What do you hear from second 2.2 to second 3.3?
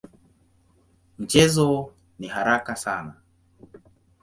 haraka sana.